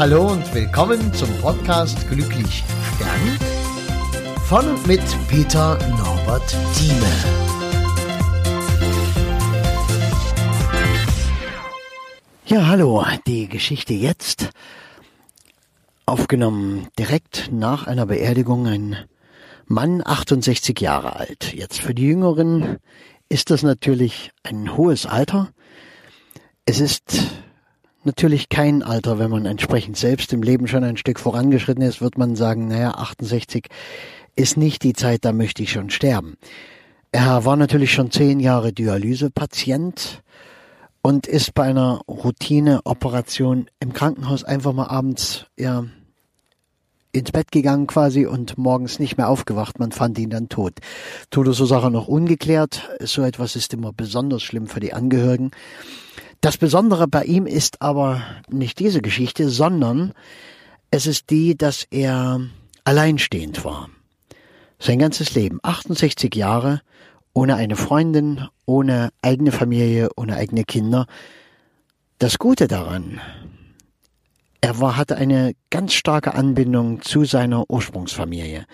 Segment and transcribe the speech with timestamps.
[0.00, 2.64] Hallo und willkommen zum Podcast Glücklich
[2.96, 3.38] Stern
[4.48, 7.04] von und mit Peter Norbert Thieme.
[12.46, 14.48] Ja, hallo, die Geschichte jetzt.
[16.06, 18.96] Aufgenommen direkt nach einer Beerdigung ein
[19.66, 21.52] Mann, 68 Jahre alt.
[21.52, 22.78] Jetzt für die Jüngeren
[23.28, 25.50] ist das natürlich ein hohes Alter.
[26.64, 27.20] Es ist
[28.04, 32.18] natürlich kein Alter, wenn man entsprechend selbst im Leben schon ein Stück vorangeschritten ist, wird
[32.18, 33.68] man sagen, naja, 68
[34.36, 36.36] ist nicht die Zeit, da möchte ich schon sterben.
[37.12, 40.22] Er war natürlich schon zehn Jahre Dialysepatient
[41.02, 45.84] und ist bei einer Routineoperation im Krankenhaus einfach mal abends ja,
[47.12, 49.78] ins Bett gegangen quasi und morgens nicht mehr aufgewacht.
[49.78, 50.74] Man fand ihn dann tot.
[51.30, 52.88] Todesursache noch ungeklärt.
[53.00, 55.50] So etwas ist immer besonders schlimm für die Angehörigen.
[56.40, 60.14] Das Besondere bei ihm ist aber nicht diese Geschichte, sondern
[60.90, 62.40] es ist die, dass er
[62.84, 63.90] alleinstehend war.
[64.78, 66.80] Sein ganzes Leben, 68 Jahre,
[67.34, 71.06] ohne eine Freundin, ohne eigene Familie, ohne eigene Kinder.
[72.18, 73.20] Das Gute daran,
[74.62, 78.64] er war, hatte eine ganz starke Anbindung zu seiner Ursprungsfamilie.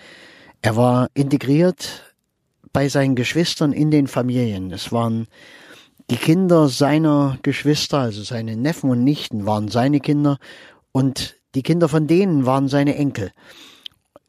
[0.61, 2.15] Er war integriert
[2.71, 4.71] bei seinen Geschwistern in den Familien.
[4.71, 5.27] Es waren
[6.09, 10.37] die Kinder seiner Geschwister, also seine Neffen und Nichten, waren seine Kinder
[10.91, 13.31] und die Kinder von denen waren seine Enkel.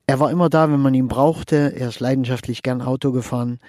[0.07, 1.75] Er war immer da, wenn man ihn brauchte.
[1.77, 3.61] Er ist leidenschaftlich gern Auto gefahren,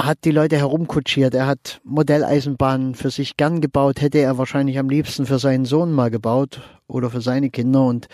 [0.00, 1.34] hat die Leute herumkutschiert.
[1.34, 5.92] Er hat Modelleisenbahnen für sich gern gebaut, hätte er wahrscheinlich am liebsten für seinen Sohn
[5.92, 8.08] mal gebaut oder für seine Kinder und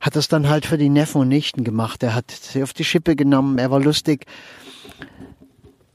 [0.00, 2.02] hat das dann halt für die Neffen und Nichten gemacht.
[2.02, 4.26] Er hat sie auf die Schippe genommen, er war lustig.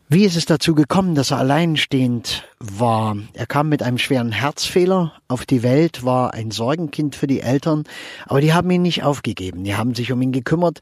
[0.07, 3.17] Wie ist es dazu gekommen, dass er alleinstehend war?
[3.33, 7.85] Er kam mit einem schweren Herzfehler auf die Welt, war ein Sorgenkind für die Eltern,
[8.27, 9.63] aber die haben ihn nicht aufgegeben.
[9.63, 10.81] Die haben sich um ihn gekümmert.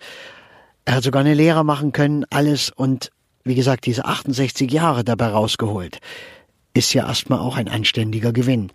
[0.83, 3.11] Er hat sogar eine Lehre machen können, alles und
[3.45, 5.99] wie gesagt, diese 68 Jahre dabei rausgeholt.
[6.73, 8.73] Ist ja erstmal auch ein anständiger Gewinn.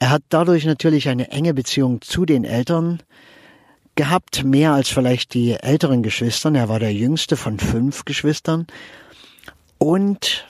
[0.00, 3.00] Er hat dadurch natürlich eine enge Beziehung zu den Eltern
[3.94, 6.56] gehabt, mehr als vielleicht die älteren Geschwistern.
[6.56, 8.66] Er war der jüngste von fünf Geschwistern
[9.84, 10.46] und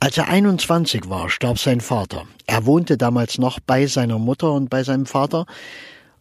[0.00, 2.24] als er 21 war, starb sein Vater.
[2.46, 5.44] Er wohnte damals noch bei seiner Mutter und bei seinem Vater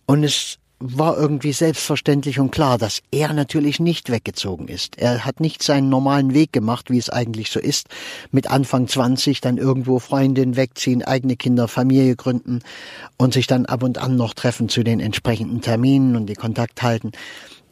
[0.06, 4.98] und es war irgendwie selbstverständlich und klar, dass er natürlich nicht weggezogen ist.
[4.98, 7.88] Er hat nicht seinen normalen Weg gemacht, wie es eigentlich so ist,
[8.32, 12.60] mit Anfang 20 dann irgendwo Freundin wegziehen, eigene Kinder, Familie gründen
[13.18, 16.82] und sich dann ab und an noch treffen zu den entsprechenden Terminen und die Kontakt
[16.82, 17.14] halten.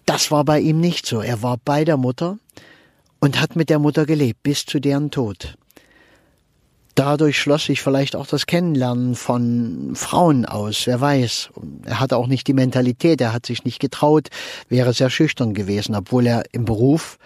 [0.05, 1.19] Das war bei ihm nicht so.
[1.19, 2.37] Er war bei der Mutter
[3.19, 5.55] und hat mit der Mutter gelebt bis zu deren Tod.
[6.95, 11.51] Dadurch schloss sich vielleicht auch das Kennenlernen von Frauen aus, wer weiß.
[11.85, 14.29] Er hatte auch nicht die Mentalität, er hat sich nicht getraut,
[14.67, 17.19] wäre sehr schüchtern gewesen, obwohl er im Beruf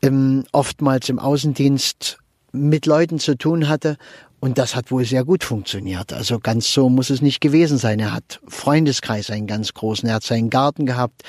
[0.00, 2.18] ähm, oftmals im Außendienst
[2.52, 3.96] mit Leuten zu tun hatte
[4.44, 6.12] und das hat wohl sehr gut funktioniert.
[6.12, 7.98] Also ganz so muss es nicht gewesen sein.
[7.98, 10.06] Er hat Freundeskreis einen ganz großen.
[10.06, 11.22] Er hat seinen Garten gehabt,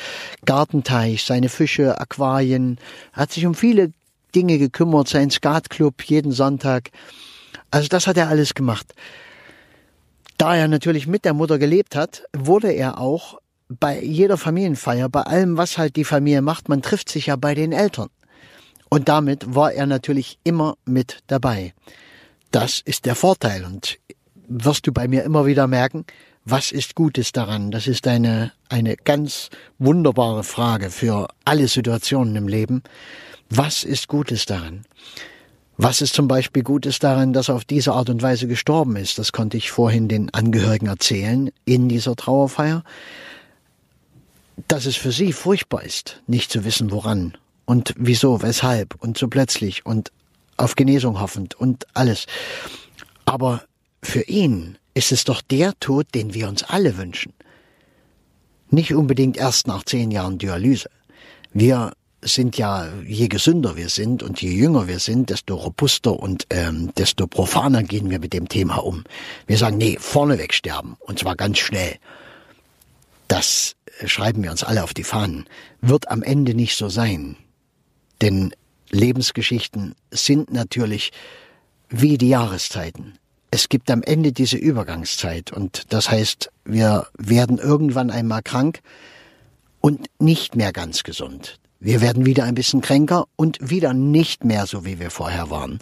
[0.43, 2.77] Gartenteich, seine Fische, Aquarien.
[3.13, 3.93] Er hat sich um viele
[4.35, 6.91] Dinge gekümmert, sein Skatclub jeden Sonntag.
[7.71, 8.93] Also das hat er alles gemacht.
[10.37, 13.39] Da er natürlich mit der Mutter gelebt hat, wurde er auch
[13.69, 17.55] bei jeder Familienfeier, bei allem, was halt die Familie macht, man trifft sich ja bei
[17.55, 18.09] den Eltern.
[18.89, 21.73] Und damit war er natürlich immer mit dabei.
[22.55, 23.99] Das ist der Vorteil und
[24.47, 26.05] wirst du bei mir immer wieder merken,
[26.45, 27.69] was ist Gutes daran?
[27.69, 32.81] Das ist eine, eine ganz wunderbare Frage für alle Situationen im Leben.
[33.49, 34.85] Was ist Gutes daran?
[35.75, 39.19] Was ist zum Beispiel Gutes daran, dass er auf diese Art und Weise gestorben ist?
[39.19, 42.85] Das konnte ich vorhin den Angehörigen erzählen in dieser Trauerfeier.
[44.69, 49.27] Dass es für sie furchtbar ist, nicht zu wissen, woran und wieso, weshalb und so
[49.27, 50.13] plötzlich und
[50.57, 52.25] auf Genesung hoffend und alles.
[53.25, 53.63] Aber
[54.01, 57.33] für ihn ist es doch der Tod, den wir uns alle wünschen.
[58.69, 60.89] Nicht unbedingt erst nach zehn Jahren Dialyse.
[61.53, 66.47] Wir sind ja, je gesünder wir sind und je jünger wir sind, desto robuster und
[66.49, 69.03] ähm, desto profaner gehen wir mit dem Thema um.
[69.47, 71.97] Wir sagen, nee, vorneweg sterben und zwar ganz schnell.
[73.27, 75.45] Das äh, schreiben wir uns alle auf die Fahnen.
[75.81, 77.37] Wird am Ende nicht so sein.
[78.21, 78.53] Denn
[78.91, 81.11] Lebensgeschichten sind natürlich
[81.89, 83.17] wie die Jahreszeiten.
[83.51, 88.81] Es gibt am Ende diese Übergangszeit und das heißt, wir werden irgendwann einmal krank
[89.81, 91.59] und nicht mehr ganz gesund.
[91.79, 95.79] Wir werden wieder ein bisschen kränker und wieder nicht mehr so, wie wir vorher waren.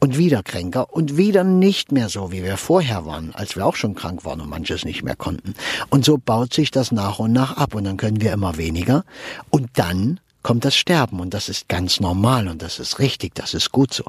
[0.00, 3.76] Und wieder kränker und wieder nicht mehr so, wie wir vorher waren, als wir auch
[3.76, 5.54] schon krank waren und manches nicht mehr konnten.
[5.88, 9.04] Und so baut sich das nach und nach ab und dann können wir immer weniger.
[9.48, 13.52] Und dann kommt das Sterben und das ist ganz normal und das ist richtig, das
[13.52, 14.04] ist gut so.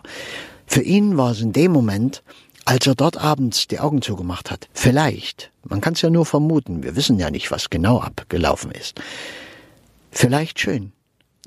[0.67, 2.21] Für ihn war es in dem Moment,
[2.63, 6.83] als er dort abends die Augen zugemacht hat, vielleicht, man kann es ja nur vermuten,
[6.83, 9.01] wir wissen ja nicht, was genau abgelaufen ist,
[10.11, 10.91] vielleicht schön,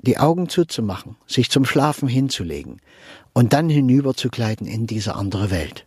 [0.01, 2.81] die Augen zuzumachen, sich zum Schlafen hinzulegen
[3.31, 5.85] und dann hinüber zu gleiten in diese andere Welt.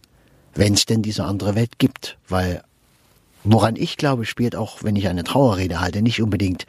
[0.55, 2.63] Wenn es denn diese andere Welt gibt, weil
[3.43, 6.65] woran ich glaube, spielt auch, wenn ich eine Trauerrede halte, nicht unbedingt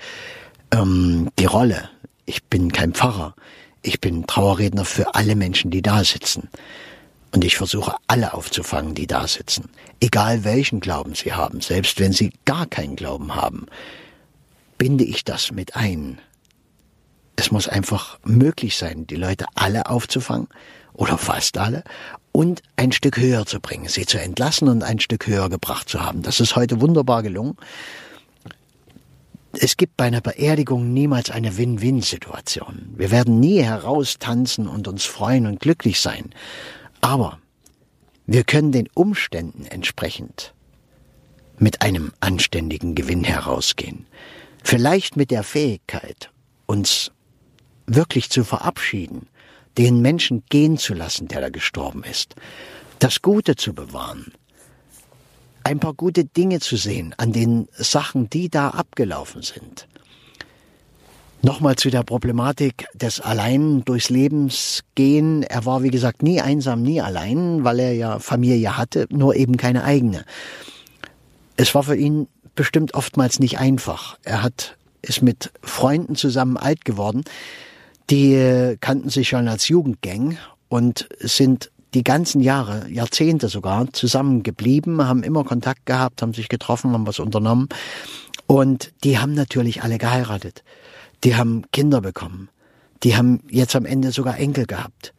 [0.71, 1.89] ähm, die Rolle.
[2.25, 3.35] Ich bin kein Pfarrer.
[3.81, 6.49] Ich bin Trauerredner für alle Menschen, die da sitzen.
[7.31, 9.69] Und ich versuche alle aufzufangen, die da sitzen.
[9.99, 13.67] Egal welchen Glauben sie haben, selbst wenn sie gar keinen Glauben haben,
[14.77, 16.19] binde ich das mit ein
[17.35, 20.47] es muss einfach möglich sein, die Leute alle aufzufangen
[20.93, 21.83] oder fast alle
[22.31, 26.01] und ein Stück höher zu bringen, sie zu entlassen und ein Stück höher gebracht zu
[26.01, 26.21] haben.
[26.21, 27.57] Das ist heute wunderbar gelungen.
[29.59, 32.93] Es gibt bei einer Beerdigung niemals eine Win-Win-Situation.
[32.97, 36.33] Wir werden nie heraustanzen und uns freuen und glücklich sein.
[37.01, 37.39] Aber
[38.25, 40.53] wir können den Umständen entsprechend
[41.57, 44.07] mit einem anständigen Gewinn herausgehen.
[44.63, 46.31] Vielleicht mit der Fähigkeit,
[46.65, 47.11] uns
[47.85, 49.27] wirklich zu verabschieden,
[49.77, 52.35] den Menschen gehen zu lassen, der da gestorben ist,
[52.99, 54.33] das Gute zu bewahren,
[55.65, 59.87] ein paar gute Dinge zu sehen an den Sachen, die da abgelaufen sind.
[61.41, 65.41] Nochmal zu der Problematik des Allein durchs Lebens gehen.
[65.41, 69.57] Er war, wie gesagt, nie einsam, nie allein, weil er ja Familie hatte, nur eben
[69.57, 70.23] keine eigene.
[71.57, 74.19] Es war für ihn bestimmt oftmals nicht einfach.
[74.23, 77.23] Er hat, ist mit Freunden zusammen alt geworden,
[78.11, 80.37] die kannten sich schon als Jugendgang
[80.69, 86.91] und sind die ganzen Jahre, Jahrzehnte sogar, zusammengeblieben, haben immer Kontakt gehabt, haben sich getroffen,
[86.91, 87.69] haben was unternommen.
[88.47, 90.63] Und die haben natürlich alle geheiratet.
[91.23, 92.49] Die haben Kinder bekommen.
[93.03, 95.13] Die haben jetzt am Ende sogar Enkel gehabt.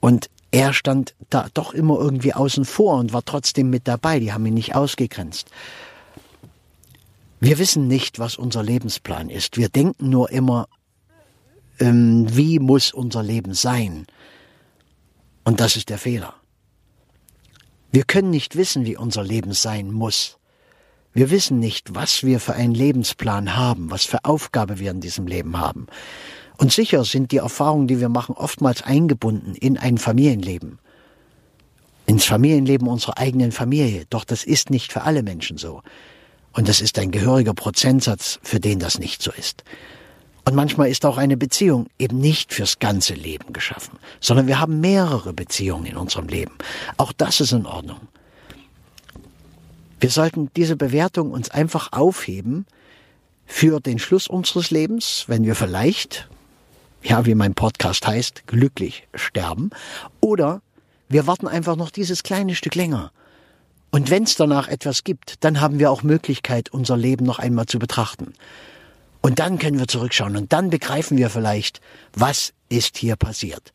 [0.00, 4.18] Und er stand da doch immer irgendwie außen vor und war trotzdem mit dabei.
[4.18, 5.48] Die haben ihn nicht ausgegrenzt.
[7.40, 9.56] Wir wissen nicht, was unser Lebensplan ist.
[9.56, 10.66] Wir denken nur immer,
[11.78, 14.06] ähm, wie muss unser Leben sein?
[15.44, 16.34] Und das ist der Fehler.
[17.92, 20.38] Wir können nicht wissen, wie unser Leben sein muss.
[21.12, 25.28] Wir wissen nicht, was wir für einen Lebensplan haben, was für Aufgabe wir in diesem
[25.28, 25.86] Leben haben.
[26.56, 30.80] Und sicher sind die Erfahrungen, die wir machen, oftmals eingebunden in ein Familienleben.
[32.06, 34.06] Ins Familienleben unserer eigenen Familie.
[34.10, 35.82] Doch das ist nicht für alle Menschen so.
[36.52, 39.62] Und das ist ein gehöriger Prozentsatz, für den das nicht so ist.
[40.44, 44.80] Und manchmal ist auch eine Beziehung eben nicht fürs ganze Leben geschaffen, sondern wir haben
[44.80, 46.54] mehrere Beziehungen in unserem Leben.
[46.98, 48.00] Auch das ist in Ordnung.
[50.00, 52.66] Wir sollten diese Bewertung uns einfach aufheben
[53.46, 56.28] für den Schluss unseres Lebens, wenn wir vielleicht,
[57.02, 59.70] ja, wie mein Podcast heißt, glücklich sterben,
[60.20, 60.60] oder
[61.08, 63.12] wir warten einfach noch dieses kleine Stück länger.
[63.90, 67.66] Und wenn es danach etwas gibt, dann haben wir auch Möglichkeit, unser Leben noch einmal
[67.66, 68.34] zu betrachten.
[69.24, 71.80] Und dann können wir zurückschauen und dann begreifen wir vielleicht,
[72.12, 73.72] was ist hier passiert.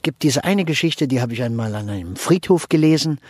[0.00, 3.20] Gibt diese eine Geschichte, die habe ich einmal an einem Friedhof gelesen,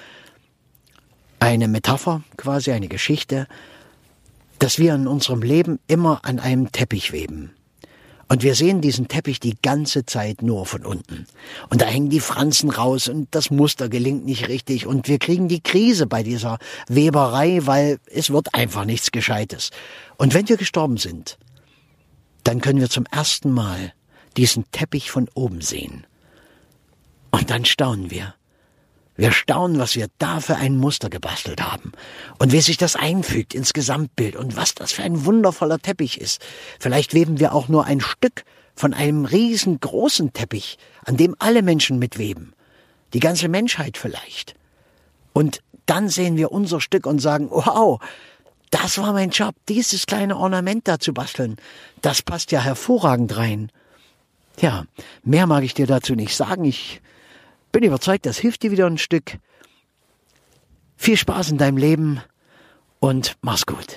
[1.40, 3.48] eine Metapher, quasi eine Geschichte,
[4.60, 7.50] dass wir in unserem Leben immer an einem Teppich weben.
[8.32, 11.26] Und wir sehen diesen Teppich die ganze Zeit nur von unten.
[11.68, 15.48] Und da hängen die Franzen raus und das Muster gelingt nicht richtig und wir kriegen
[15.48, 16.56] die Krise bei dieser
[16.88, 19.68] Weberei, weil es wird einfach nichts Gescheites.
[20.16, 21.36] Und wenn wir gestorben sind,
[22.42, 23.92] dann können wir zum ersten Mal
[24.38, 26.06] diesen Teppich von oben sehen.
[27.32, 28.34] Und dann staunen wir.
[29.16, 31.92] Wir staunen, was wir da für ein Muster gebastelt haben
[32.38, 36.40] und wie sich das einfügt ins Gesamtbild und was das für ein wundervoller Teppich ist.
[36.80, 41.98] Vielleicht weben wir auch nur ein Stück von einem riesengroßen Teppich, an dem alle Menschen
[41.98, 42.54] mitweben.
[43.12, 44.54] Die ganze Menschheit vielleicht.
[45.34, 48.00] Und dann sehen wir unser Stück und sagen, wow,
[48.70, 51.56] das war mein Job, dieses kleine Ornament da zu basteln.
[52.00, 53.70] Das passt ja hervorragend rein.
[54.58, 54.84] Ja,
[55.22, 56.64] mehr mag ich dir dazu nicht sagen.
[56.64, 57.02] Ich
[57.72, 59.38] bin überzeugt, das hilft dir wieder ein Stück.
[60.96, 62.20] Viel Spaß in deinem Leben
[63.00, 63.96] und mach's gut.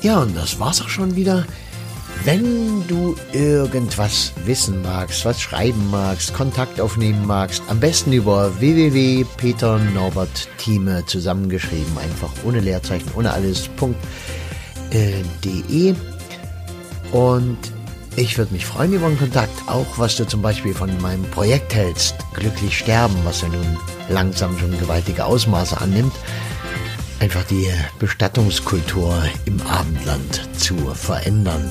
[0.00, 1.46] Ja, und das war's auch schon wieder
[2.30, 11.06] Wenn du irgendwas wissen magst, was schreiben magst, Kontakt aufnehmen magst, am besten über www.peternorbertthieme
[11.06, 13.98] zusammengeschrieben, einfach ohne Leerzeichen, ohne alles, Punkt,
[14.90, 15.14] äh.
[17.12, 17.56] Und
[18.16, 21.74] ich würde mich freuen über einen Kontakt, auch was du zum Beispiel von meinem Projekt
[21.74, 23.78] hältst, Glücklich Sterben, was ja nun
[24.10, 26.12] langsam schon gewaltige Ausmaße annimmt
[27.20, 27.68] einfach die
[27.98, 31.70] Bestattungskultur im Abendland zu verändern.